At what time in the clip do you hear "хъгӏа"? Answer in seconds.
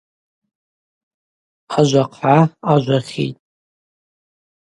2.13-2.37